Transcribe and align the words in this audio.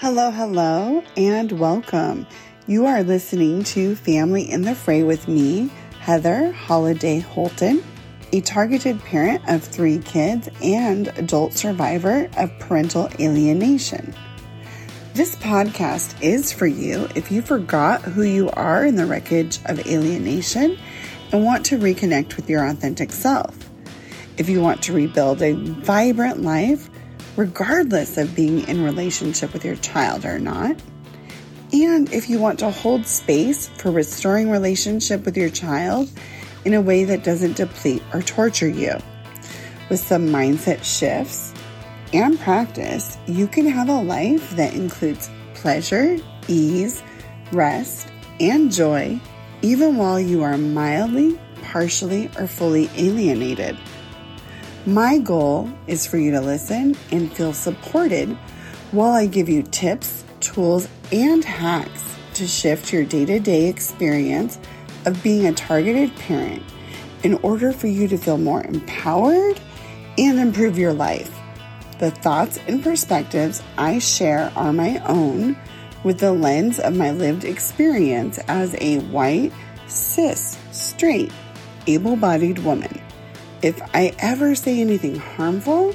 Hello, 0.00 0.30
hello, 0.30 1.04
and 1.18 1.52
welcome. 1.52 2.26
You 2.66 2.86
are 2.86 3.02
listening 3.02 3.64
to 3.64 3.94
Family 3.94 4.50
in 4.50 4.62
the 4.62 4.74
Fray 4.74 5.02
with 5.02 5.28
me, 5.28 5.70
Heather 6.00 6.52
Holiday 6.52 7.18
Holton, 7.18 7.84
a 8.32 8.40
targeted 8.40 8.98
parent 9.00 9.46
of 9.46 9.62
three 9.62 9.98
kids 9.98 10.48
and 10.62 11.08
adult 11.18 11.52
survivor 11.52 12.30
of 12.38 12.50
parental 12.60 13.10
alienation. 13.20 14.14
This 15.12 15.36
podcast 15.36 16.18
is 16.22 16.50
for 16.50 16.66
you 16.66 17.06
if 17.14 17.30
you 17.30 17.42
forgot 17.42 18.00
who 18.00 18.22
you 18.22 18.48
are 18.52 18.86
in 18.86 18.96
the 18.96 19.04
wreckage 19.04 19.58
of 19.66 19.86
alienation 19.86 20.78
and 21.30 21.44
want 21.44 21.66
to 21.66 21.78
reconnect 21.78 22.36
with 22.36 22.48
your 22.48 22.66
authentic 22.66 23.12
self. 23.12 23.54
If 24.38 24.48
you 24.48 24.62
want 24.62 24.80
to 24.84 24.94
rebuild 24.94 25.42
a 25.42 25.52
vibrant 25.52 26.40
life, 26.40 26.88
regardless 27.36 28.18
of 28.18 28.34
being 28.34 28.66
in 28.68 28.84
relationship 28.84 29.52
with 29.52 29.64
your 29.64 29.76
child 29.76 30.24
or 30.24 30.38
not. 30.38 30.76
And 31.72 32.12
if 32.12 32.28
you 32.28 32.38
want 32.38 32.58
to 32.60 32.70
hold 32.70 33.06
space 33.06 33.68
for 33.68 33.90
restoring 33.90 34.50
relationship 34.50 35.24
with 35.24 35.36
your 35.36 35.50
child 35.50 36.10
in 36.64 36.74
a 36.74 36.80
way 36.80 37.04
that 37.04 37.24
doesn't 37.24 37.56
deplete 37.56 38.02
or 38.12 38.22
torture 38.22 38.68
you. 38.68 38.94
With 39.88 40.00
some 40.00 40.28
mindset 40.28 40.84
shifts 40.84 41.54
and 42.12 42.38
practice, 42.40 43.18
you 43.26 43.46
can 43.46 43.66
have 43.66 43.88
a 43.88 44.00
life 44.00 44.50
that 44.56 44.74
includes 44.74 45.30
pleasure, 45.54 46.16
ease, 46.48 47.02
rest, 47.52 48.08
and 48.40 48.72
joy, 48.72 49.20
even 49.62 49.96
while 49.96 50.18
you 50.18 50.42
are 50.42 50.58
mildly, 50.58 51.38
partially, 51.62 52.30
or 52.38 52.46
fully 52.46 52.90
alienated. 52.96 53.76
My 54.86 55.18
goal 55.18 55.70
is 55.86 56.06
for 56.06 56.16
you 56.16 56.30
to 56.30 56.40
listen 56.40 56.96
and 57.12 57.30
feel 57.30 57.52
supported 57.52 58.30
while 58.92 59.12
I 59.12 59.26
give 59.26 59.46
you 59.46 59.62
tips, 59.62 60.24
tools, 60.40 60.88
and 61.12 61.44
hacks 61.44 62.16
to 62.34 62.46
shift 62.46 62.90
your 62.90 63.04
day 63.04 63.26
to 63.26 63.38
day 63.40 63.68
experience 63.68 64.58
of 65.04 65.22
being 65.22 65.46
a 65.46 65.52
targeted 65.52 66.16
parent 66.16 66.62
in 67.22 67.34
order 67.42 67.72
for 67.72 67.88
you 67.88 68.08
to 68.08 68.16
feel 68.16 68.38
more 68.38 68.62
empowered 68.62 69.60
and 70.16 70.38
improve 70.38 70.78
your 70.78 70.94
life. 70.94 71.30
The 71.98 72.10
thoughts 72.10 72.58
and 72.66 72.82
perspectives 72.82 73.62
I 73.76 73.98
share 73.98 74.50
are 74.56 74.72
my 74.72 74.98
own 75.06 75.58
with 76.04 76.20
the 76.20 76.32
lens 76.32 76.78
of 76.78 76.96
my 76.96 77.10
lived 77.10 77.44
experience 77.44 78.38
as 78.48 78.74
a 78.80 79.00
white, 79.00 79.52
cis, 79.88 80.56
straight, 80.72 81.30
able 81.86 82.16
bodied 82.16 82.60
woman. 82.60 82.98
If 83.62 83.82
I 83.94 84.14
ever 84.18 84.54
say 84.54 84.80
anything 84.80 85.16
harmful, 85.16 85.94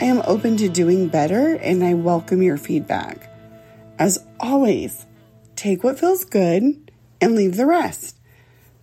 I 0.00 0.06
am 0.06 0.20
open 0.26 0.56
to 0.56 0.68
doing 0.68 1.06
better 1.06 1.54
and 1.54 1.84
I 1.84 1.94
welcome 1.94 2.42
your 2.42 2.56
feedback. 2.56 3.30
As 4.00 4.24
always, 4.40 5.06
take 5.54 5.84
what 5.84 6.00
feels 6.00 6.24
good 6.24 6.90
and 7.20 7.34
leave 7.36 7.56
the 7.56 7.66
rest. 7.66 8.18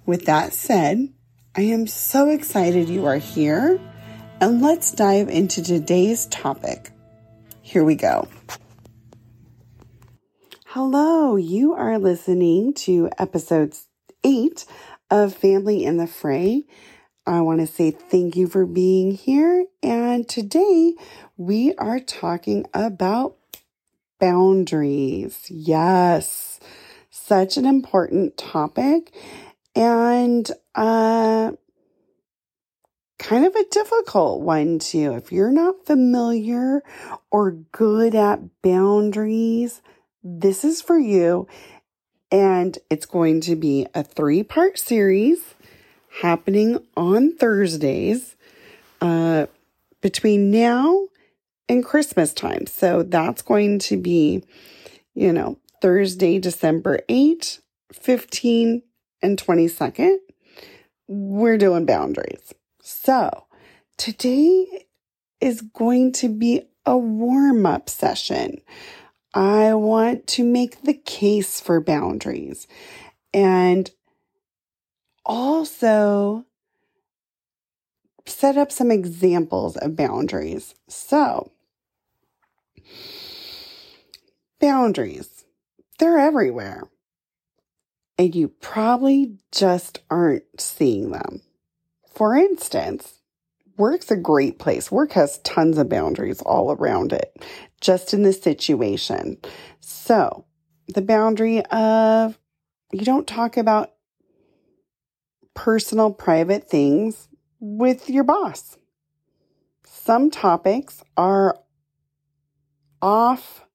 With 0.05 0.25
that 0.27 0.53
said, 0.53 1.09
I 1.57 1.61
am 1.63 1.87
so 1.87 2.29
excited 2.29 2.87
you 2.87 3.05
are 3.05 3.17
here 3.17 3.81
and 4.39 4.61
let's 4.61 4.91
dive 4.91 5.27
into 5.27 5.61
today's 5.61 6.25
topic. 6.27 6.91
Here 7.61 7.83
we 7.83 7.95
go. 7.95 8.29
Hello, 10.67 11.35
you 11.35 11.73
are 11.73 11.99
listening 11.99 12.73
to 12.75 13.09
episode 13.17 13.73
eight 14.23 14.65
of 15.11 15.33
Family 15.33 15.83
in 15.83 15.97
the 15.97 16.07
Fray. 16.07 16.63
I 17.27 17.41
want 17.41 17.59
to 17.59 17.67
say 17.67 17.89
thank 17.89 18.35
you 18.35 18.47
for 18.47 18.67
being 18.67 19.11
here. 19.11 19.65
And 19.81 20.29
today 20.29 20.93
we 21.37 21.73
are 21.75 21.99
talking 21.99 22.67
about 22.71 23.37
boundaries. 24.19 25.47
Yes, 25.49 26.59
such 27.09 27.57
an 27.57 27.65
important 27.65 28.37
topic 28.37 29.11
and 29.75 30.49
uh, 30.75 31.53
kind 33.17 33.45
of 33.45 33.55
a 33.55 33.65
difficult 33.71 34.41
one 34.41 34.77
too. 34.77 35.13
If 35.13 35.31
you're 35.31 35.51
not 35.51 35.83
familiar 35.87 36.83
or 37.31 37.51
good 37.71 38.13
at 38.13 38.61
boundaries, 38.61 39.81
this 40.23 40.63
is 40.63 40.79
for 40.79 40.99
you. 40.99 41.47
And 42.31 42.77
it's 42.91 43.07
going 43.07 43.41
to 43.41 43.55
be 43.55 43.87
a 43.95 44.03
three 44.03 44.43
part 44.43 44.77
series 44.77 45.54
happening 46.21 46.79
on 46.95 47.35
Thursdays 47.35 48.35
uh, 49.01 49.47
between 50.01 50.51
now 50.51 51.07
and 51.67 51.83
Christmas 51.83 52.33
time. 52.33 52.67
So 52.67 53.03
that's 53.03 53.41
going 53.41 53.79
to 53.79 53.97
be, 53.97 54.43
you 55.13 55.33
know, 55.33 55.57
Thursday, 55.81 56.39
December 56.39 56.99
8, 57.09 57.59
15, 57.91 58.81
and 59.21 59.37
22nd. 59.37 60.17
We're 61.07 61.57
doing 61.57 61.85
boundaries. 61.85 62.53
So 62.81 63.45
today 63.97 64.85
is 65.41 65.61
going 65.61 66.11
to 66.13 66.29
be 66.29 66.63
a 66.85 66.97
warm 66.97 67.65
up 67.65 67.89
session. 67.89 68.61
I 69.33 69.73
want 69.73 70.27
to 70.27 70.43
make 70.43 70.83
the 70.83 70.93
case 70.93 71.59
for 71.59 71.81
boundaries. 71.81 72.67
And 73.33 73.91
also 75.25 76.45
set 78.25 78.57
up 78.57 78.71
some 78.71 78.91
examples 78.91 79.77
of 79.77 79.95
boundaries. 79.95 80.75
So, 80.87 81.51
boundaries, 84.59 85.45
they're 85.99 86.19
everywhere. 86.19 86.83
And 88.17 88.33
you 88.33 88.47
probably 88.47 89.37
just 89.51 89.99
aren't 90.09 90.43
seeing 90.59 91.11
them. 91.11 91.41
For 92.13 92.35
instance, 92.35 93.19
work's 93.77 94.09
a 94.09 94.15
great 94.15 94.57
place. 94.57 94.89
Work 94.89 95.11
has 95.13 95.39
tons 95.39 95.77
of 95.77 95.89
boundaries 95.89 96.41
all 96.41 96.71
around 96.71 97.11
it, 97.11 97.43
just 97.81 98.13
in 98.13 98.23
this 98.23 98.41
situation. 98.41 99.37
So, 99.81 100.45
the 100.87 101.01
boundary 101.01 101.63
of 101.65 102.39
you 102.93 103.03
don't 103.03 103.27
talk 103.27 103.57
about 103.57 103.94
personal, 105.55 106.11
private 106.11 106.69
things 106.69 107.27
with 107.59 108.09
your 108.09 108.23
boss. 108.23 108.77
Some 109.85 110.29
topics 110.29 111.03
are 111.17 111.57
off 113.01 113.65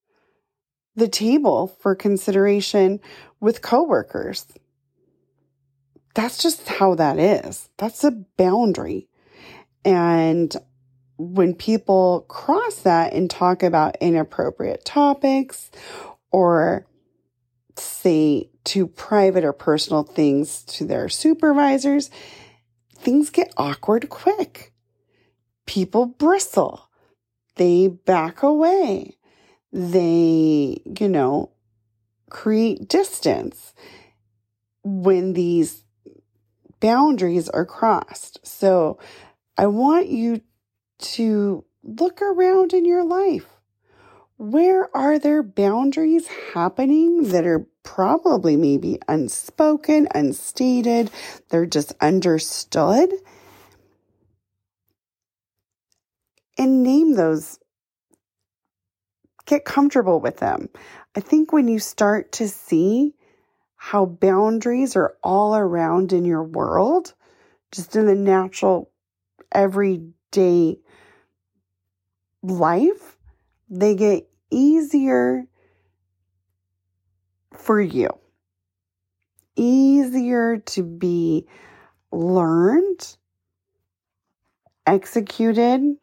the 0.94 1.08
table 1.08 1.66
for 1.66 1.94
consideration 1.94 3.00
with 3.40 3.62
coworkers. 3.62 4.46
That's 6.14 6.42
just 6.42 6.68
how 6.68 6.94
that 6.96 7.18
is. 7.18 7.68
That's 7.78 8.04
a 8.04 8.10
boundary. 8.10 9.08
And 9.84 10.54
when 11.16 11.54
people 11.54 12.26
cross 12.28 12.76
that 12.82 13.12
and 13.12 13.30
talk 13.30 13.62
about 13.62 13.96
inappropriate 14.00 14.84
topics 14.84 15.70
or 16.30 16.86
say 17.80 18.50
to 18.64 18.86
private 18.86 19.44
or 19.44 19.52
personal 19.52 20.02
things 20.02 20.62
to 20.64 20.84
their 20.84 21.08
supervisors, 21.08 22.10
things 22.96 23.30
get 23.30 23.52
awkward 23.56 24.08
quick. 24.08 24.72
People 25.66 26.06
bristle. 26.06 26.90
They 27.56 27.88
back 27.88 28.42
away. 28.42 29.16
They, 29.72 30.82
you 31.00 31.08
know, 31.08 31.52
create 32.30 32.88
distance 32.88 33.74
when 34.82 35.32
these 35.34 35.84
boundaries 36.80 37.48
are 37.48 37.66
crossed. 37.66 38.44
So 38.46 38.98
I 39.58 39.66
want 39.66 40.08
you 40.08 40.40
to 40.98 41.64
look 41.82 42.22
around 42.22 42.72
in 42.72 42.84
your 42.84 43.04
life. 43.04 43.46
Where 44.36 44.94
are 44.96 45.18
there 45.18 45.42
boundaries 45.42 46.26
happening 46.54 47.28
that 47.30 47.46
are 47.46 47.66
probably 47.82 48.56
maybe 48.56 48.98
unspoken, 49.08 50.08
unstated, 50.14 51.10
they're 51.48 51.66
just 51.66 51.92
understood. 52.00 53.10
And 56.58 56.82
name 56.82 57.14
those, 57.14 57.58
get 59.46 59.64
comfortable 59.64 60.20
with 60.20 60.38
them. 60.38 60.68
I 61.16 61.20
think 61.20 61.52
when 61.52 61.68
you 61.68 61.78
start 61.78 62.32
to 62.32 62.48
see 62.48 63.14
how 63.76 64.04
boundaries 64.04 64.94
are 64.94 65.16
all 65.22 65.56
around 65.56 66.12
in 66.12 66.24
your 66.24 66.44
world, 66.44 67.14
just 67.72 67.96
in 67.96 68.06
the 68.06 68.14
natural, 68.14 68.90
everyday 69.52 70.78
life, 72.42 73.16
they 73.68 73.94
get 73.94 74.28
easier 74.50 75.46
for 77.60 77.80
you. 77.80 78.08
Easier 79.56 80.58
to 80.58 80.82
be 80.82 81.46
learned, 82.12 83.16
executed, 84.86 85.96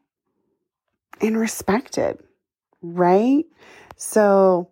and 1.22 1.38
respected, 1.38 2.20
right? 2.82 3.46
So 3.96 4.70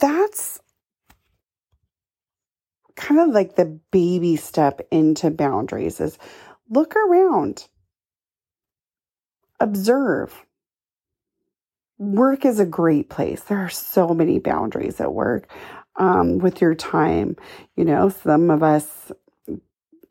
that's 0.00 0.60
kind 2.94 3.20
of 3.20 3.28
like 3.28 3.56
the 3.56 3.78
baby 3.90 4.36
step 4.36 4.80
into 4.90 5.30
boundaries 5.30 6.00
is 6.00 6.18
look 6.70 6.96
around. 6.96 7.68
Observe. 9.60 10.45
Work 11.98 12.44
is 12.44 12.60
a 12.60 12.66
great 12.66 13.08
place. 13.08 13.42
There 13.42 13.58
are 13.58 13.70
so 13.70 14.08
many 14.08 14.38
boundaries 14.38 15.00
at 15.00 15.12
work 15.12 15.48
um, 15.96 16.38
with 16.38 16.60
your 16.60 16.74
time. 16.74 17.36
You 17.74 17.84
know, 17.84 18.10
some 18.10 18.50
of 18.50 18.62
us 18.62 19.12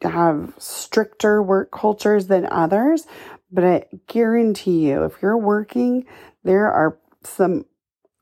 have 0.01 0.53
stricter 0.57 1.41
work 1.41 1.71
cultures 1.71 2.27
than 2.27 2.47
others, 2.51 3.05
but 3.51 3.63
I 3.63 3.85
guarantee 4.07 4.87
you, 4.87 5.03
if 5.03 5.21
you're 5.21 5.37
working, 5.37 6.05
there 6.43 6.71
are 6.71 6.97
some 7.23 7.65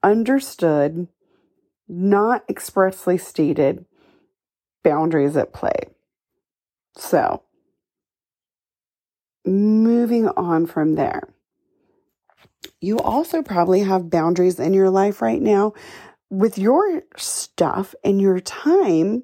understood, 0.01 1.07
not 1.88 2.44
expressly 2.50 3.18
stated 3.18 3.86
boundaries 4.83 5.38
at 5.38 5.54
play. 5.54 5.89
So, 6.95 7.44
moving 9.45 10.27
on 10.30 10.65
from 10.65 10.95
there. 10.95 11.33
You 12.81 13.00
also 13.00 13.42
probably 13.42 13.81
have 13.81 14.10
boundaries 14.10 14.60
in 14.60 14.74
your 14.74 14.89
life 14.89 15.21
right 15.21 15.42
now 15.42 15.74
with 16.30 16.57
your 16.57 17.04
stuff 17.18 17.94
and 18.04 18.19
your 18.19 18.39
time 18.39 19.24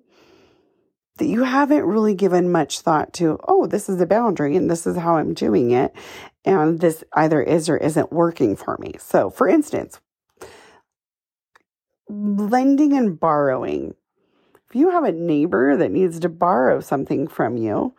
that 1.18 1.28
you 1.28 1.44
haven't 1.44 1.84
really 1.84 2.16
given 2.16 2.52
much 2.52 2.80
thought 2.80 3.14
to, 3.14 3.38
oh, 3.48 3.68
this 3.68 3.90
is 3.90 4.00
a 4.00 4.06
boundary 4.06 4.56
and 4.56 4.72
this 4.72 4.88
is 4.88 4.96
how 4.96 5.18
I'm 5.18 5.34
doing 5.34 5.72
it. 5.72 5.94
And 6.46 6.80
this 6.80 7.04
either 7.14 7.42
is 7.42 7.70
or 7.70 7.78
isn't 7.78 8.12
working 8.12 8.56
for 8.56 8.78
me. 8.80 8.94
So, 9.00 9.30
for 9.30 9.48
instance, 9.48 10.00
lending 12.08 12.94
and 12.94 13.20
borrowing. 13.20 13.96
If 14.70 14.76
you 14.76 14.92
have 14.92 15.04
a 15.04 15.12
neighbor 15.12 15.76
that 15.76 15.92
needs 15.92 16.20
to 16.22 16.30
borrow 16.30 16.80
something 16.80 17.28
from 17.28 17.58
you, 17.58 17.96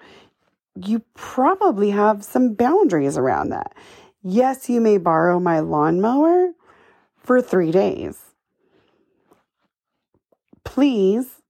you 0.76 1.02
probably 1.14 1.90
have 1.90 2.24
some 2.24 2.54
boundaries 2.54 3.18
around 3.18 3.50
that. 3.50 3.74
Yes, 4.22 4.68
you 4.68 4.80
may 4.80 4.98
borrow 4.98 5.40
my 5.40 5.60
lawnmower 5.60 6.52
for 7.16 7.40
three 7.40 7.70
days. 7.70 8.18
Please 10.62 11.40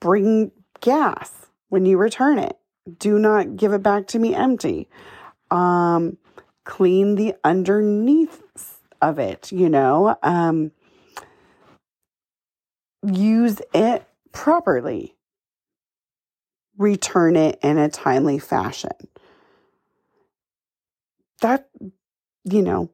bring 0.00 0.52
gas 0.80 1.46
when 1.68 1.84
you 1.84 1.98
return 1.98 2.38
it. 2.38 2.56
Do 2.98 3.18
not 3.18 3.56
give 3.56 3.72
it 3.72 3.82
back 3.82 4.06
to 4.08 4.18
me 4.18 4.34
empty. 4.34 4.88
Um, 5.50 6.18
clean 6.64 7.16
the 7.16 7.34
underneath 7.42 8.80
of 9.02 9.18
it, 9.18 9.50
you 9.50 9.68
know. 9.68 10.16
Um, 10.22 10.70
use 13.02 13.60
it 13.74 14.06
properly, 14.32 15.16
return 16.76 17.34
it 17.34 17.58
in 17.62 17.78
a 17.78 17.88
timely 17.88 18.38
fashion. 18.38 18.92
That, 21.40 21.68
you 22.44 22.62
know, 22.62 22.90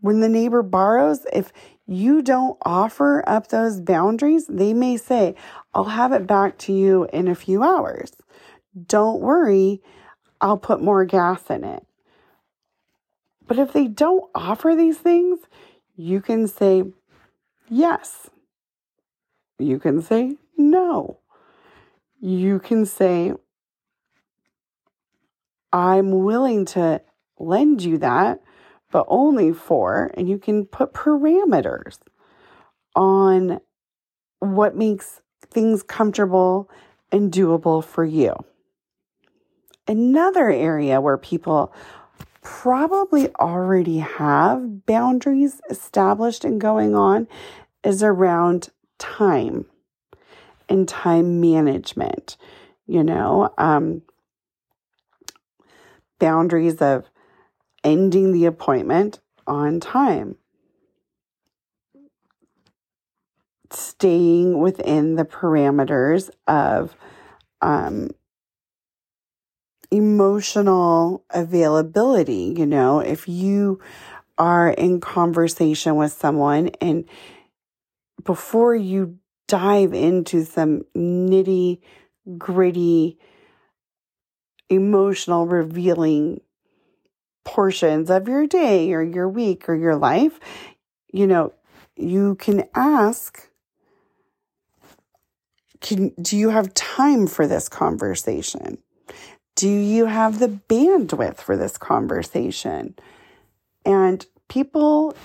when 0.00 0.20
the 0.20 0.28
neighbor 0.28 0.62
borrows, 0.62 1.26
if 1.32 1.52
you 1.86 2.22
don't 2.22 2.56
offer 2.62 3.22
up 3.26 3.48
those 3.48 3.80
boundaries, 3.80 4.46
they 4.46 4.72
may 4.72 4.96
say, 4.96 5.34
I'll 5.72 5.84
have 5.84 6.12
it 6.12 6.26
back 6.26 6.58
to 6.58 6.72
you 6.72 7.08
in 7.12 7.28
a 7.28 7.34
few 7.34 7.62
hours. 7.62 8.12
Don't 8.86 9.20
worry, 9.20 9.82
I'll 10.40 10.58
put 10.58 10.82
more 10.82 11.04
gas 11.04 11.48
in 11.50 11.64
it. 11.64 11.86
But 13.46 13.58
if 13.58 13.72
they 13.72 13.88
don't 13.88 14.30
offer 14.34 14.74
these 14.74 14.98
things, 14.98 15.40
you 15.96 16.20
can 16.20 16.48
say 16.48 16.84
yes, 17.68 18.30
you 19.58 19.78
can 19.78 20.02
say 20.02 20.36
no. 20.56 21.18
You 22.20 22.58
can 22.58 22.86
say, 22.86 23.32
I'm 25.72 26.24
willing 26.24 26.64
to 26.66 27.02
lend 27.38 27.82
you 27.82 27.98
that, 27.98 28.40
but 28.90 29.04
only 29.08 29.52
for, 29.52 30.10
and 30.14 30.28
you 30.28 30.38
can 30.38 30.66
put 30.66 30.92
parameters 30.92 31.98
on 32.94 33.60
what 34.38 34.76
makes 34.76 35.20
things 35.50 35.82
comfortable 35.82 36.70
and 37.10 37.32
doable 37.32 37.82
for 37.82 38.04
you. 38.04 38.34
Another 39.86 40.50
area 40.50 41.00
where 41.00 41.18
people 41.18 41.74
probably 42.42 43.34
already 43.36 43.98
have 43.98 44.86
boundaries 44.86 45.60
established 45.70 46.44
and 46.44 46.60
going 46.60 46.94
on 46.94 47.26
is 47.82 48.02
around 48.02 48.70
time 48.98 49.66
and 50.68 50.88
time 50.88 51.40
management, 51.40 52.36
you 52.86 53.02
know, 53.02 53.52
um, 53.58 54.02
boundaries 56.18 56.80
of 56.80 57.04
ending 57.84 58.32
the 58.32 58.46
appointment 58.46 59.20
on 59.46 59.78
time, 59.78 60.36
staying 63.70 64.58
within 64.58 65.16
the 65.16 65.24
parameters 65.24 66.30
of 66.46 66.96
um, 67.60 68.10
emotional 69.90 71.24
availability. 71.30 72.54
You 72.56 72.66
know, 72.66 73.00
if 73.00 73.28
you 73.28 73.80
are 74.38 74.70
in 74.70 75.00
conversation 75.00 75.96
with 75.96 76.12
someone 76.12 76.68
and 76.80 77.04
before 78.24 78.74
you 78.74 79.18
dive 79.46 79.92
into 79.92 80.44
some 80.44 80.82
nitty 80.96 81.80
gritty, 82.38 83.18
emotional, 84.70 85.46
revealing 85.46 86.40
portions 87.44 88.10
of 88.10 88.28
your 88.28 88.46
day 88.46 88.92
or 88.92 89.02
your 89.02 89.28
week 89.28 89.68
or 89.68 89.74
your 89.74 89.96
life, 89.96 90.40
you 91.12 91.26
know, 91.26 91.52
you 91.96 92.34
can 92.36 92.64
ask, 92.74 93.48
can, 95.80 96.08
do 96.20 96.36
you 96.36 96.48
have 96.48 96.74
time 96.74 97.26
for 97.26 97.46
this 97.46 97.68
conversation? 97.68 98.78
Do 99.54 99.68
you 99.68 100.06
have 100.06 100.40
the 100.40 100.48
bandwidth 100.48 101.36
for 101.36 101.56
this 101.56 101.78
conversation? 101.78 102.96
And 103.84 104.26
people 104.48 105.16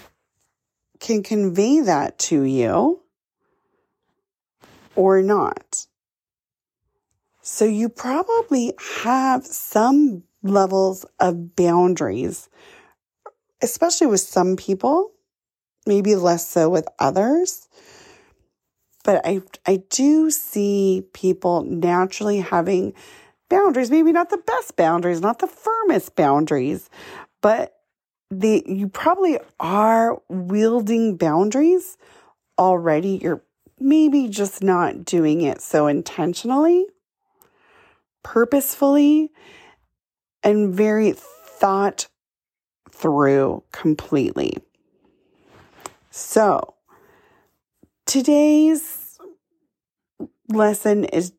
can 1.00 1.24
convey 1.24 1.80
that 1.80 2.20
to 2.20 2.44
you 2.44 3.02
or 4.96 5.22
not. 5.22 5.88
So 7.42 7.66
you 7.66 7.90
probably 7.90 8.74
have 9.04 9.46
some 9.46 10.24
levels 10.44 11.06
of 11.20 11.56
boundaries, 11.56 12.50
especially 13.62 14.08
with 14.08 14.22
some 14.22 14.56
people, 14.56 15.12
maybe 15.86 16.16
less 16.16 16.48
so 16.48 16.70
with 16.70 16.88
others. 17.00 17.68
But 19.04 19.22
I, 19.26 19.42
I 19.66 19.84
do 19.90 20.30
see 20.30 21.04
people 21.14 21.64
naturally 21.64 22.40
having 22.40 22.94
boundaries, 23.50 23.90
maybe 23.90 24.12
not 24.12 24.30
the 24.30 24.38
best 24.38 24.76
boundaries, 24.76 25.22
not 25.22 25.40
the 25.40 25.48
firmest 25.48 26.16
boundaries, 26.16 26.90
but 27.42 27.76
the 28.30 28.64
you 28.68 28.88
probably 28.88 29.40
are 29.60 30.22
wielding 30.30 31.18
boundaries 31.18 31.98
already. 32.58 33.20
You're 33.22 33.42
maybe 33.80 34.28
just 34.28 34.62
not 34.62 35.06
doing 35.06 35.42
it 35.42 35.62
so 35.62 35.88
intentionally, 35.88 36.86
purposefully, 38.24 39.32
and 40.44 40.74
very 40.74 41.14
thought 41.14 42.08
through 42.92 43.64
completely. 43.72 44.58
So, 46.12 46.76
today's 48.06 49.20
lesson 50.50 51.06
is 51.06 51.34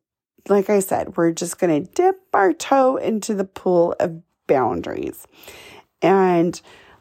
like 0.49 0.69
I 0.69 0.79
said, 0.79 1.17
we're 1.17 1.31
just 1.31 1.59
going 1.59 1.85
to 1.85 1.91
dip 1.91 2.19
our 2.33 2.53
toe 2.53 2.97
into 2.97 3.33
the 3.33 3.43
pool 3.43 3.95
of 3.99 4.21
boundaries. 4.47 5.27
And 6.01 6.59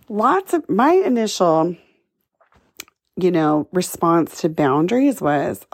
lots 0.08 0.52
of 0.52 0.68
my 0.68 0.92
initial, 0.92 1.76
you 3.16 3.30
know, 3.30 3.68
response 3.72 4.40
to 4.42 4.48
boundaries 4.48 5.20
was 5.20 5.66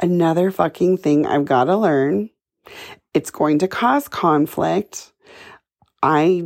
another 0.00 0.50
fucking 0.50 0.98
thing 0.98 1.26
I've 1.26 1.44
got 1.44 1.64
to 1.64 1.76
learn. 1.76 2.30
It's 3.14 3.30
going 3.30 3.58
to 3.60 3.68
cause 3.68 4.08
conflict. 4.08 5.12
I 6.02 6.44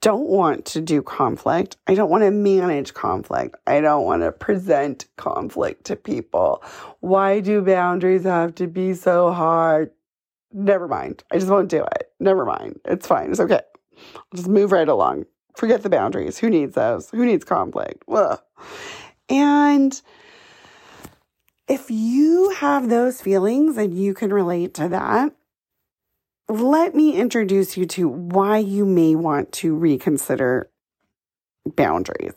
don't 0.00 0.28
want 0.28 0.64
to 0.66 0.80
do 0.80 1.00
conflict. 1.00 1.76
I 1.86 1.94
don't 1.94 2.10
want 2.10 2.24
to 2.24 2.30
manage 2.30 2.92
conflict. 2.92 3.56
I 3.66 3.80
don't 3.80 4.04
want 4.04 4.22
to 4.22 4.32
present 4.32 5.06
conflict 5.16 5.84
to 5.84 5.96
people. 5.96 6.62
Why 7.00 7.40
do 7.40 7.62
boundaries 7.62 8.24
have 8.24 8.54
to 8.56 8.66
be 8.66 8.94
so 8.94 9.32
hard? 9.32 9.92
Never 10.52 10.88
mind. 10.88 11.22
I 11.30 11.38
just 11.38 11.50
won't 11.50 11.68
do 11.68 11.84
it. 11.84 12.10
Never 12.20 12.44
mind. 12.44 12.80
It's 12.84 13.06
fine. 13.06 13.30
It's 13.30 13.40
okay. 13.40 13.60
I'll 14.16 14.22
just 14.34 14.48
move 14.48 14.72
right 14.72 14.88
along. 14.88 15.26
Forget 15.56 15.82
the 15.82 15.90
boundaries. 15.90 16.38
Who 16.38 16.50
needs 16.50 16.74
those? 16.74 17.10
Who 17.10 17.24
needs 17.24 17.44
conflict? 17.44 18.02
Ugh. 18.08 18.40
And 19.28 20.00
if 21.68 21.90
you 21.90 22.50
have 22.50 22.88
those 22.88 23.20
feelings 23.20 23.76
and 23.76 23.96
you 23.96 24.14
can 24.14 24.32
relate 24.32 24.74
to 24.74 24.88
that, 24.88 25.32
let 26.48 26.94
me 26.94 27.14
introduce 27.14 27.76
you 27.76 27.86
to 27.86 28.08
why 28.08 28.58
you 28.58 28.84
may 28.84 29.14
want 29.14 29.52
to 29.52 29.74
reconsider 29.74 30.70
boundaries. 31.64 32.34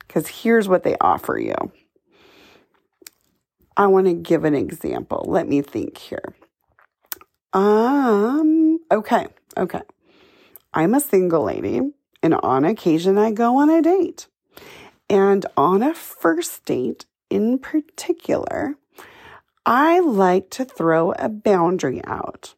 Because 0.00 0.28
here's 0.28 0.68
what 0.68 0.82
they 0.82 0.96
offer 1.00 1.38
you. 1.38 1.54
I 3.76 3.86
want 3.86 4.06
to 4.06 4.14
give 4.14 4.44
an 4.44 4.54
example. 4.54 5.24
Let 5.26 5.48
me 5.48 5.62
think 5.62 5.96
here. 5.96 6.34
Um, 7.52 8.78
okay, 8.90 9.28
okay. 9.56 9.80
I'm 10.74 10.94
a 10.94 11.00
single 11.00 11.44
lady, 11.44 11.80
and 12.22 12.34
on 12.34 12.64
occasion 12.64 13.18
I 13.18 13.30
go 13.30 13.58
on 13.58 13.70
a 13.70 13.82
date. 13.82 14.26
And 15.08 15.44
on 15.56 15.82
a 15.82 15.94
first 15.94 16.64
date 16.64 17.06
in 17.28 17.58
particular, 17.58 18.76
I 19.64 20.00
like 20.00 20.50
to 20.50 20.64
throw 20.64 21.12
a 21.12 21.28
boundary 21.28 22.02
out. 22.04 22.54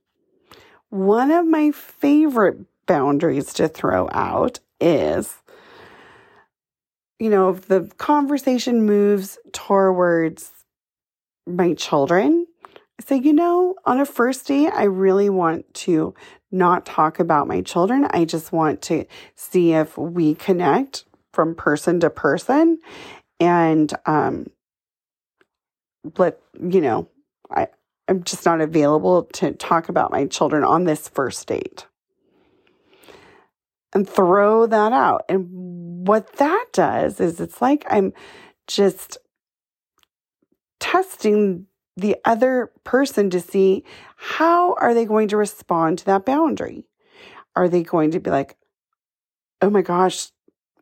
One 0.95 1.33
of 1.33 1.45
my 1.45 1.73
favorite 1.73 2.57
boundaries 2.87 3.53
to 3.55 3.67
throw 3.67 4.09
out 4.13 4.61
is 4.81 5.43
you 7.19 7.31
know, 7.31 7.51
if 7.51 7.67
the 7.67 7.91
conversation 7.99 8.87
moves 8.87 9.37
towards 9.53 10.53
my 11.49 11.75
children, 11.75 12.47
I 13.01 13.05
say, 13.05 13.17
you 13.17 13.33
know, 13.33 13.75
on 13.85 13.99
a 13.99 14.07
first 14.07 14.47
date, 14.47 14.71
I 14.73 14.85
really 14.85 15.29
want 15.31 15.75
to 15.75 16.15
not 16.53 16.87
talk 16.87 17.19
about 17.19 17.49
my 17.49 17.61
children. 17.63 18.07
I 18.11 18.25
just 18.25 18.53
want 18.53 18.81
to 18.83 19.05
see 19.35 19.73
if 19.73 19.99
we 19.99 20.37
connect 20.37 21.07
from 21.33 21.57
person 21.57 21.99
to 22.01 22.11
person 22.11 22.79
and 23.41 23.93
um 24.07 24.47
let 26.19 26.39
you 26.61 26.81
know 26.81 27.09
I 27.51 27.67
I'm 28.09 28.23
just 28.23 28.45
not 28.45 28.61
available 28.61 29.25
to 29.35 29.53
talk 29.53 29.89
about 29.89 30.13
my 30.13 30.27
children 30.27 30.63
on 30.65 30.85
this 30.85 31.09
first 31.09 31.47
date. 31.47 31.87
And 33.95 34.09
throw 34.09 34.67
that 34.67 34.93
out. 34.93 35.25
And 35.29 35.49
what 36.07 36.35
that 36.35 36.67
does 36.73 37.21
is 37.21 37.41
it's 37.41 37.63
like 37.63 37.85
I'm 37.89 38.13
just 38.67 39.19
testing 40.81 41.67
the 41.97 42.17
other 42.25 42.73
person 42.83 43.31
to 43.31 43.41
see 43.41 43.85
how 44.17 44.75
are 44.75 44.95
they 44.95 45.05
going 45.05 45.29
to 45.29 45.37
respond 45.37 45.99
to 45.99 46.05
that 46.07 46.27
boundary? 46.27 46.87
Are 47.55 47.69
they 47.69 47.85
going 47.85 48.11
to 48.11 48.21
be 48.21 48.31
like, 48.31 48.57
"Oh 49.63 49.71
my 49.71 49.83
gosh, 49.83 50.33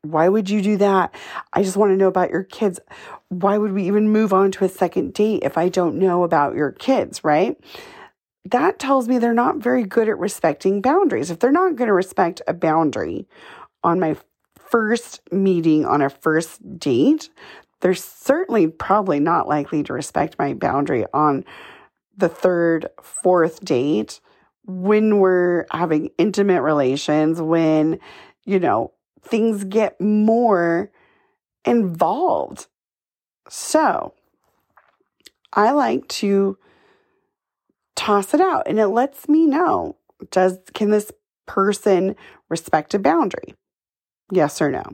why 0.03 0.29
would 0.29 0.51
you 0.51 0.61
do 0.63 0.77
that? 0.79 1.15
I 1.53 1.63
just 1.63 1.77
want 1.77 1.93
to 1.93 1.97
know 1.97 2.09
about 2.09 2.31
your 2.31 2.43
kids. 2.43 2.81
Why 3.29 3.57
would 3.57 3.73
we 3.73 3.87
even 3.87 4.09
move 4.09 4.33
on 4.33 4.51
to 4.53 4.65
a 4.65 4.69
second 4.69 5.15
date 5.15 5.45
if 5.45 5.57
I 5.57 5.69
don't 5.69 5.99
know 5.99 6.25
about 6.25 6.57
your 6.57 6.73
kids, 6.73 7.23
right? 7.23 7.57
That 8.45 8.81
tells 8.81 9.07
me 9.07 9.19
they're 9.19 9.33
not 9.33 9.59
very 9.59 9.85
good 9.85 10.09
at 10.09 10.19
respecting 10.19 10.81
boundaries. 10.83 11.31
If 11.31 11.39
they're 11.39 11.53
not 11.53 11.77
going 11.77 11.87
to 11.87 11.95
respect 11.95 12.43
a 12.49 12.53
boundary 12.53 13.29
on 13.85 14.01
my 14.01 14.17
first 14.59 15.21
meeting 15.31 15.85
on 15.85 16.03
a 16.03 16.11
first 16.11 16.79
date, 16.79 17.31
they're 17.81 17.95
certainly 17.95 18.67
probably 18.67 19.21
not 19.21 19.47
likely 19.47 19.85
to 19.85 19.93
respect 19.93 20.37
my 20.39 20.55
boundary 20.55 21.07
on 21.15 21.45
the 22.17 22.29
third, 22.29 22.89
fourth 23.01 23.65
date 23.65 24.21
when 24.65 25.19
we're 25.19 25.67
having 25.71 26.11
intimate 26.19 26.63
relations, 26.63 27.41
when, 27.41 28.01
you 28.45 28.59
know, 28.59 28.93
things 29.23 29.65
get 29.65 30.01
more 30.01 30.91
involved. 31.65 32.67
So 33.49 34.15
I 35.53 35.73
like 35.73 36.09
to 36.09 36.59
toss 37.95 38.35
it 38.35 38.41
out 38.41 38.67
and 38.67 38.79
it 38.79 38.89
lets 38.89 39.29
me 39.29 39.47
know 39.47 39.97
does 40.31 40.59
can 40.73 40.91
this 40.91 41.13
person 41.47 42.17
respect 42.49 42.95
a 42.95 42.99
boundary? 42.99 43.55
Yes 44.31 44.61
or 44.63 44.71
no? 44.71 44.85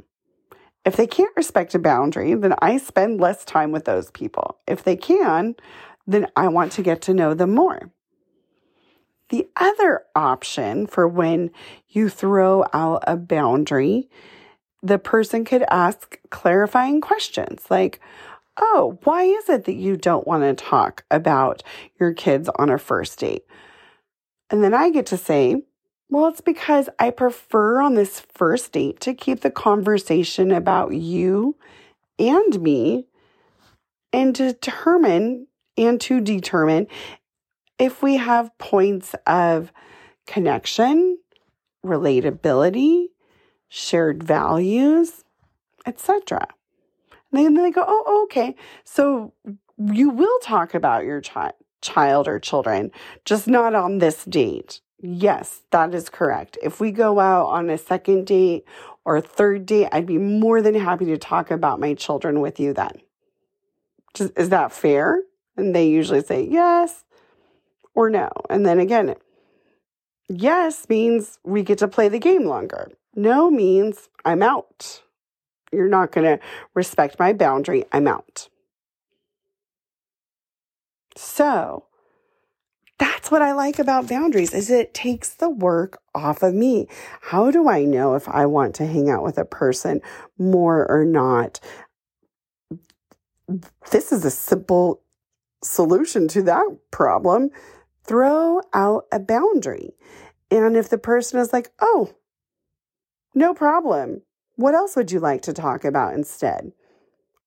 If 0.85 0.97
they 0.97 1.06
can't 1.06 1.37
respect 1.37 1.75
a 1.75 1.78
boundary, 1.78 2.35
then 2.35 2.54
I 2.61 2.78
spend 2.78 3.20
less 3.20 3.44
time 3.44 3.73
with 3.73 3.85
those 3.85 4.11
people. 4.11 4.58
If 4.66 4.85
they 4.85 4.97
can, 4.97 5.54
then 6.06 6.28
I 6.35 6.49
want 6.49 6.73
to 6.73 6.82
get 6.82 7.02
to 7.02 7.14
know 7.14 7.35
them 7.35 7.54
more. 7.54 7.90
The 9.30 9.49
other 9.56 10.02
option 10.14 10.87
for 10.87 11.06
when 11.06 11.50
you 11.88 12.08
throw 12.08 12.64
out 12.73 13.04
a 13.06 13.16
boundary, 13.16 14.08
the 14.82 14.99
person 14.99 15.44
could 15.44 15.64
ask 15.70 16.18
clarifying 16.30 17.00
questions 17.00 17.64
like, 17.70 18.00
Oh, 18.61 18.99
why 19.04 19.23
is 19.23 19.49
it 19.49 19.64
that 19.64 19.75
you 19.75 19.97
don't 19.97 20.26
want 20.26 20.42
to 20.42 20.64
talk 20.64 21.04
about 21.11 21.62
your 22.00 22.12
kids 22.12 22.49
on 22.56 22.70
a 22.70 22.78
first 22.78 23.20
date? 23.20 23.44
And 24.50 24.64
then 24.64 24.75
I 24.75 24.90
get 24.90 25.06
to 25.06 25.16
say, 25.16 25.62
well, 26.11 26.26
it's 26.26 26.40
because 26.40 26.88
I 26.99 27.11
prefer 27.11 27.80
on 27.80 27.94
this 27.94 28.20
first 28.20 28.73
date 28.73 29.00
to 29.00 29.14
keep 29.14 29.40
the 29.40 29.50
conversation 29.50 30.50
about 30.50 30.94
you 30.94 31.56
and 32.18 32.61
me 32.61 33.06
and 34.12 34.35
determine 34.35 35.47
and 35.76 36.00
to 36.00 36.20
determine 36.20 36.87
if 37.78 38.02
we 38.02 38.16
have 38.16 38.56
points 38.58 39.14
of 39.26 39.73
connection, 40.26 41.18
relatability, 41.85 43.06
shared 43.68 44.23
values, 44.23 45.25
etc. 45.87 46.47
And 47.32 47.56
then 47.56 47.62
they 47.62 47.70
go, 47.70 47.85
oh, 47.87 48.23
okay. 48.25 48.54
So 48.85 49.32
you 49.78 50.11
will 50.11 50.38
talk 50.40 50.75
about 50.75 51.04
your 51.04 51.20
chi- 51.20 51.52
child 51.80 52.26
or 52.26 52.38
children, 52.38 52.90
just 53.25 53.47
not 53.47 53.75
on 53.75 53.99
this 53.99 54.25
date. 54.25 54.80
Yes, 55.00 55.62
that 55.70 55.94
is 55.94 56.08
correct. 56.08 56.58
If 56.62 56.80
we 56.80 56.90
go 56.90 57.20
out 57.20 57.47
on 57.47 57.70
a 57.70 57.78
second 57.78 58.26
date 58.26 58.64
or 59.04 59.20
third 59.20 59.64
date, 59.66 59.88
I'd 59.92 60.06
be 60.06 60.18
more 60.18 60.61
than 60.61 60.75
happy 60.75 61.04
to 61.06 61.18
talk 61.18 61.52
about 61.52 61.78
my 61.78 61.94
children 61.94 62.40
with 62.40 62.58
you 62.58 62.73
then. 62.73 62.92
Is 64.37 64.49
that 64.49 64.73
fair? 64.73 65.23
And 65.56 65.75
they 65.75 65.88
usually 65.88 66.23
say 66.23 66.49
yes 66.50 67.04
or 67.98 68.08
no. 68.08 68.30
And 68.48 68.64
then 68.64 68.78
again, 68.78 69.16
yes 70.28 70.88
means 70.88 71.40
we 71.42 71.64
get 71.64 71.78
to 71.78 71.88
play 71.88 72.08
the 72.08 72.20
game 72.20 72.44
longer. 72.44 72.92
No 73.16 73.50
means 73.50 74.08
I'm 74.24 74.40
out. 74.40 75.02
You're 75.72 75.88
not 75.88 76.12
going 76.12 76.38
to 76.38 76.44
respect 76.74 77.18
my 77.18 77.32
boundary. 77.32 77.86
I'm 77.90 78.06
out. 78.06 78.48
So, 81.16 81.86
that's 83.00 83.32
what 83.32 83.42
I 83.42 83.50
like 83.50 83.80
about 83.80 84.08
boundaries 84.08 84.54
is 84.54 84.70
it 84.70 84.94
takes 84.94 85.30
the 85.30 85.50
work 85.50 86.00
off 86.14 86.44
of 86.44 86.54
me. 86.54 86.86
How 87.20 87.50
do 87.50 87.68
I 87.68 87.82
know 87.82 88.14
if 88.14 88.28
I 88.28 88.46
want 88.46 88.76
to 88.76 88.86
hang 88.86 89.10
out 89.10 89.24
with 89.24 89.38
a 89.38 89.44
person 89.44 90.02
more 90.38 90.88
or 90.88 91.04
not? 91.04 91.58
This 93.90 94.12
is 94.12 94.24
a 94.24 94.30
simple 94.30 95.02
solution 95.64 96.28
to 96.28 96.42
that 96.42 96.64
problem 96.92 97.50
throw 98.08 98.60
out 98.72 99.04
a 99.12 99.20
boundary. 99.20 99.90
And 100.50 100.76
if 100.76 100.88
the 100.88 100.98
person 100.98 101.38
is 101.38 101.52
like, 101.52 101.70
oh, 101.80 102.14
no 103.34 103.54
problem. 103.54 104.22
What 104.56 104.74
else 104.74 104.96
would 104.96 105.12
you 105.12 105.20
like 105.20 105.42
to 105.42 105.52
talk 105.52 105.84
about 105.84 106.14
instead? 106.14 106.72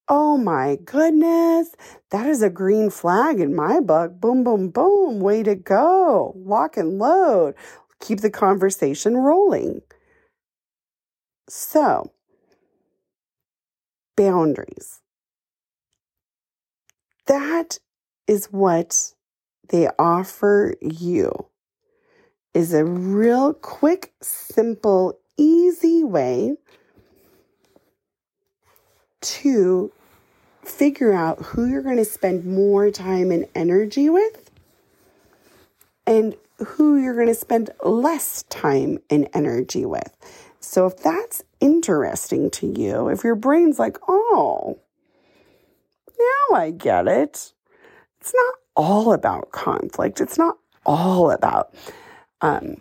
Oh 0.08 0.38
my 0.38 0.78
goodness, 0.84 1.76
that 2.12 2.28
is 2.28 2.42
a 2.42 2.50
green 2.50 2.90
flag 2.90 3.40
in 3.40 3.56
my 3.56 3.80
book. 3.80 4.20
Boom, 4.20 4.44
boom, 4.44 4.70
boom. 4.70 5.20
Way 5.20 5.44
to 5.44 5.56
go. 5.56 6.34
Lock 6.36 6.78
and 6.78 7.00
load. 7.00 7.56
Keep 8.00 8.22
the 8.22 8.30
conversation 8.30 9.18
rolling. 9.18 9.82
So, 11.48 12.12
boundaries. 14.16 15.02
That 17.28 17.80
is 18.28 18.46
what 18.48 19.14
they 19.72 19.88
offer 19.98 20.76
you 20.82 21.48
is 22.54 22.74
a 22.74 22.84
real 22.84 23.54
quick, 23.54 24.14
simple, 24.22 25.18
easy 25.38 26.04
way 26.04 26.58
to 29.22 29.92
figure 30.62 31.14
out 31.14 31.40
who 31.40 31.66
you're 31.66 31.82
going 31.82 31.98
to 31.98 32.06
spend 32.06 32.46
more 32.46 32.92
time 32.92 33.32
and 33.32 33.48
energy 33.56 34.10
with 34.10 34.52
and 36.06 36.36
who 36.58 36.98
you're 36.98 37.16
going 37.16 37.28
to 37.28 37.34
spend 37.34 37.70
less 37.82 38.44
time 38.44 39.00
and 39.10 39.30
energy 39.34 39.86
with. 39.86 40.16
So 40.60 40.86
if 40.86 40.98
that's 40.98 41.44
interesting 41.62 42.52
to 42.52 42.68
you, 42.68 43.08
if 43.08 43.24
your 43.24 43.36
brain's 43.36 43.80
like, 43.80 43.98
oh, 44.08 44.80
now 46.20 46.58
I 46.58 46.72
get 46.72 47.08
it, 47.08 47.54
it's 48.20 48.34
not 48.34 48.56
all 48.76 49.14
about 49.14 49.52
conflict. 49.52 50.22
It's 50.22 50.38
not 50.38 50.58
all 50.86 51.32
about 51.32 51.74
um, 52.42 52.78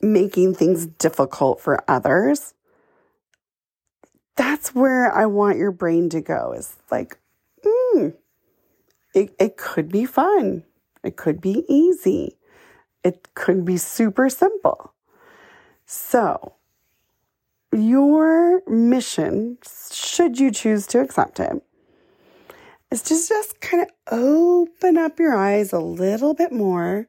making 0.00 0.54
things 0.54 0.86
difficult 0.86 1.60
for 1.60 1.82
others. 1.88 2.54
that's 4.36 4.74
where 4.74 5.12
I 5.12 5.26
want 5.26 5.58
your 5.58 5.72
brain 5.72 6.08
to 6.10 6.20
go 6.20 6.52
is 6.56 6.76
like, 6.90 7.18
hmm, 7.64 8.08
it, 9.14 9.34
it 9.38 9.56
could 9.56 9.90
be 9.90 10.06
fun. 10.06 10.64
It 11.04 11.16
could 11.16 11.40
be 11.40 11.64
easy. 11.68 12.38
It 13.04 13.28
could 13.34 13.64
be 13.64 13.76
super 13.76 14.28
simple. 14.30 14.94
So, 15.84 16.54
your 17.72 18.62
mission, 18.68 19.58
should 19.92 20.38
you 20.38 20.50
choose 20.50 20.86
to 20.88 21.00
accept 21.00 21.40
it, 21.40 21.62
is 22.92 23.00
to 23.00 23.14
just 23.14 23.58
kind 23.62 23.82
of 23.82 23.88
open 24.12 24.98
up 24.98 25.18
your 25.18 25.34
eyes 25.34 25.72
a 25.72 25.78
little 25.78 26.34
bit 26.34 26.52
more. 26.52 27.08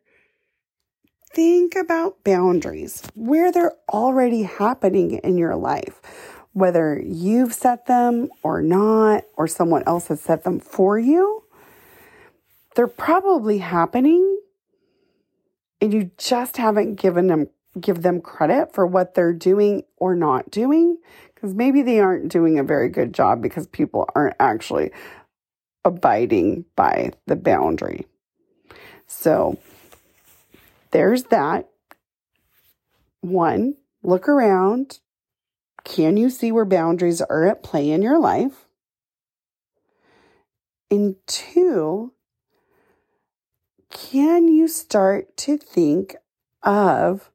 Think 1.33 1.75
about 1.75 2.23
boundaries, 2.23 3.03
where 3.15 3.51
they're 3.51 3.73
already 3.91 4.43
happening 4.43 5.15
in 5.25 5.37
your 5.37 5.57
life, 5.57 5.99
whether 6.53 7.01
you've 7.05 7.53
set 7.53 7.85
them 7.87 8.29
or 8.43 8.61
not, 8.61 9.25
or 9.35 9.45
someone 9.45 9.83
else 9.85 10.07
has 10.07 10.21
set 10.21 10.45
them 10.45 10.61
for 10.61 10.97
you. 10.97 11.43
They're 12.75 12.87
probably 12.87 13.57
happening 13.57 14.39
and 15.81 15.93
you 15.93 16.11
just 16.17 16.55
haven't 16.55 16.95
given 16.95 17.27
them 17.27 17.49
give 17.81 18.03
them 18.03 18.21
credit 18.21 18.73
for 18.73 18.85
what 18.85 19.15
they're 19.15 19.33
doing 19.33 19.83
or 19.97 20.15
not 20.15 20.49
doing 20.49 20.97
because 21.33 21.55
maybe 21.55 21.81
they 21.81 21.99
aren't 21.99 22.31
doing 22.31 22.57
a 22.57 22.63
very 22.63 22.87
good 22.87 23.13
job 23.13 23.41
because 23.41 23.65
people 23.67 24.07
aren't 24.15 24.35
actually 24.39 24.91
abiding 25.85 26.65
by 26.75 27.11
the 27.27 27.35
boundary. 27.35 28.05
So 29.07 29.57
there's 30.91 31.23
that. 31.25 31.69
One, 33.21 33.75
look 34.01 34.27
around. 34.27 34.99
Can 35.83 36.17
you 36.17 36.29
see 36.29 36.51
where 36.51 36.65
boundaries 36.65 37.21
are 37.21 37.45
at 37.45 37.63
play 37.63 37.89
in 37.89 38.01
your 38.01 38.19
life? 38.19 38.67
And 40.89 41.15
two, 41.25 42.13
can 43.89 44.47
you 44.47 44.67
start 44.67 45.35
to 45.37 45.57
think 45.57 46.15
of 46.61 47.31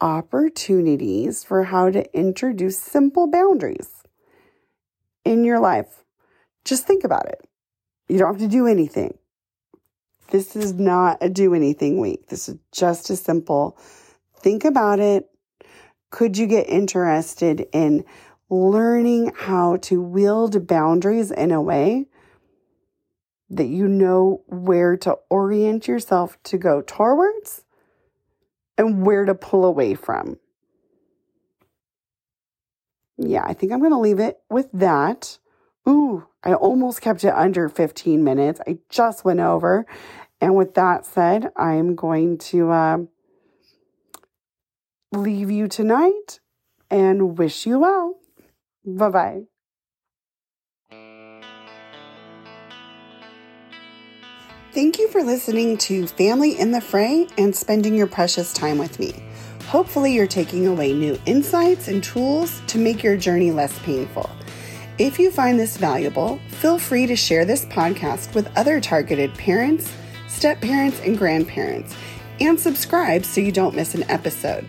opportunities 0.00 1.44
for 1.44 1.64
how 1.64 1.90
to 1.90 2.14
introduce 2.16 2.78
simple 2.78 3.26
boundaries 3.26 4.02
in 5.24 5.44
your 5.44 5.60
life? 5.60 6.01
Just 6.64 6.86
think 6.86 7.04
about 7.04 7.26
it. 7.28 7.46
You 8.08 8.18
don't 8.18 8.32
have 8.32 8.42
to 8.42 8.48
do 8.48 8.66
anything. 8.66 9.18
This 10.30 10.56
is 10.56 10.72
not 10.74 11.18
a 11.20 11.28
do 11.28 11.54
anything 11.54 12.00
week. 12.00 12.28
This 12.28 12.48
is 12.48 12.56
just 12.72 13.10
a 13.10 13.16
simple 13.16 13.76
think 14.36 14.64
about 14.64 14.98
it. 14.98 15.28
Could 16.10 16.36
you 16.36 16.46
get 16.46 16.68
interested 16.68 17.66
in 17.72 18.04
learning 18.50 19.32
how 19.34 19.76
to 19.78 20.02
wield 20.02 20.66
boundaries 20.66 21.30
in 21.30 21.52
a 21.52 21.62
way 21.62 22.06
that 23.48 23.66
you 23.66 23.88
know 23.88 24.42
where 24.46 24.96
to 24.96 25.16
orient 25.30 25.86
yourself 25.86 26.38
to 26.44 26.58
go 26.58 26.82
towards 26.82 27.64
and 28.76 29.06
where 29.06 29.24
to 29.24 29.34
pull 29.34 29.64
away 29.64 29.94
from? 29.94 30.38
Yeah, 33.16 33.44
I 33.44 33.54
think 33.54 33.72
I'm 33.72 33.78
going 33.78 33.92
to 33.92 33.98
leave 33.98 34.18
it 34.18 34.38
with 34.50 34.68
that. 34.72 35.38
Ooh, 35.88 36.26
I 36.44 36.54
almost 36.54 37.00
kept 37.00 37.24
it 37.24 37.34
under 37.34 37.68
15 37.68 38.24
minutes. 38.24 38.60
I 38.66 38.78
just 38.88 39.24
went 39.24 39.40
over. 39.40 39.86
And 40.40 40.56
with 40.56 40.74
that 40.74 41.06
said, 41.06 41.50
I'm 41.56 41.94
going 41.94 42.38
to 42.38 42.70
uh, 42.70 42.98
leave 45.12 45.50
you 45.50 45.68
tonight 45.68 46.40
and 46.90 47.38
wish 47.38 47.64
you 47.66 47.78
well. 47.78 48.16
Bye 48.84 49.08
bye. 49.08 49.42
Thank 54.72 54.98
you 54.98 55.06
for 55.08 55.22
listening 55.22 55.76
to 55.78 56.06
Family 56.06 56.58
in 56.58 56.70
the 56.70 56.80
Fray 56.80 57.28
and 57.36 57.54
spending 57.54 57.94
your 57.94 58.06
precious 58.06 58.54
time 58.54 58.78
with 58.78 58.98
me. 58.98 59.22
Hopefully, 59.66 60.14
you're 60.14 60.26
taking 60.26 60.66
away 60.66 60.92
new 60.92 61.18
insights 61.26 61.88
and 61.88 62.02
tools 62.02 62.62
to 62.68 62.78
make 62.78 63.02
your 63.02 63.16
journey 63.16 63.50
less 63.50 63.78
painful. 63.80 64.30
If 65.02 65.18
you 65.18 65.32
find 65.32 65.58
this 65.58 65.78
valuable, 65.78 66.38
feel 66.46 66.78
free 66.78 67.08
to 67.08 67.16
share 67.16 67.44
this 67.44 67.64
podcast 67.64 68.36
with 68.36 68.56
other 68.56 68.80
targeted 68.80 69.34
parents, 69.34 69.92
step 70.28 70.60
parents, 70.60 71.00
and 71.00 71.18
grandparents, 71.18 71.92
and 72.38 72.58
subscribe 72.58 73.24
so 73.24 73.40
you 73.40 73.50
don't 73.50 73.74
miss 73.74 73.96
an 73.96 74.08
episode. 74.08 74.64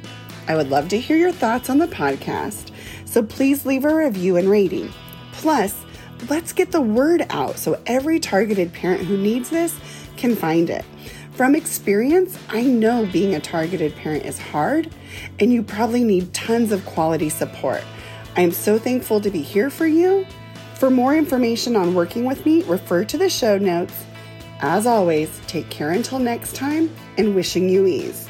I 0.48 0.56
would 0.56 0.72
love 0.72 0.89
to 0.89 1.00
hear 1.00 1.17
your 1.17 1.32
thoughts 1.32 1.69
on 1.69 1.78
the 1.78 1.86
podcast, 1.86 2.72
so 3.06 3.22
please 3.22 3.67
leave 3.67 3.86
a 3.86 3.93
review 3.93 4.38
and 4.38 4.50
rating. 4.50 4.91
Plus, 5.34 5.86
let's 6.32 6.52
get 6.52 6.72
the 6.72 6.82
word 6.82 7.28
out 7.30 7.60
so 7.60 7.80
every 7.86 8.19
targeted 8.19 8.74
parent 8.74 9.04
who 9.04 9.19
needs 9.19 9.52
this 9.52 9.80
can 10.17 10.36
find 10.36 10.72
it. 10.72 10.84
From 11.34 11.54
experience, 11.54 12.39
I 12.50 12.63
know 12.63 13.08
being 13.13 13.36
a 13.36 13.39
targeted 13.39 13.96
parent 13.98 14.26
is 14.26 14.39
hard, 14.39 14.89
and 15.39 15.54
you 15.54 15.62
probably 15.62 16.04
need 16.04 16.34
tons 16.34 16.72
of 16.72 16.84
quality 16.88 17.30
support. 17.30 17.84
I 18.36 18.41
am 18.41 18.52
so 18.52 18.80
thankful 18.80 19.22
to 19.22 19.30
be 19.30 19.41
here 19.41 19.69
for 19.69 19.86
you. 19.86 20.26
For 20.76 20.89
more 20.89 21.15
information 21.15 21.76
on 21.76 21.93
working 21.93 22.26
with 22.26 22.46
me, 22.46 22.63
refer 22.63 23.06
to 23.06 23.17
the 23.17 23.30
show 23.30 23.58
notes. 23.58 23.93
As 24.60 24.88
always, 24.88 25.39
take 25.48 25.69
care 25.69 25.91
until 25.91 26.19
next 26.19 26.56
time 26.56 26.89
and 27.17 27.36
wishing 27.36 27.69
you 27.69 27.86
ease. 27.86 28.28